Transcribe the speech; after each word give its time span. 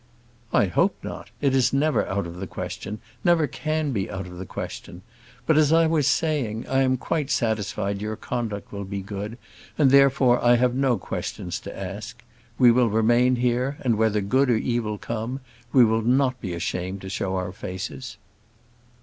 "I 0.51 0.65
hope 0.65 0.97
not. 1.03 1.29
It 1.41 1.53
is 1.55 1.71
never 1.73 2.07
out 2.07 2.25
of 2.25 2.37
the 2.37 2.47
question, 2.47 2.97
never 3.23 3.45
can 3.45 3.91
be 3.91 4.09
out 4.09 4.25
of 4.25 4.39
the 4.39 4.47
question. 4.47 5.03
But, 5.45 5.59
as 5.59 5.71
I 5.71 5.85
was 5.85 6.07
saying, 6.07 6.65
I 6.67 6.81
am 6.81 6.97
quite 6.97 7.29
satisfied 7.29 8.01
your 8.01 8.15
conduct 8.15 8.71
will 8.71 8.83
be 8.83 9.03
good, 9.03 9.37
and, 9.77 9.91
therefore, 9.91 10.43
I 10.43 10.55
have 10.55 10.73
no 10.73 10.97
questions 10.97 11.59
to 11.59 11.79
ask. 11.79 12.23
We 12.57 12.71
will 12.71 12.89
remain 12.89 13.35
here; 13.35 13.77
and, 13.81 13.95
whether 13.95 14.21
good 14.21 14.49
or 14.49 14.57
evil 14.57 14.97
come, 14.97 15.39
we 15.71 15.85
will 15.85 16.01
not 16.01 16.41
be 16.41 16.55
ashamed 16.55 17.01
to 17.01 17.09
show 17.09 17.35
our 17.35 17.51
faces." 17.51 18.17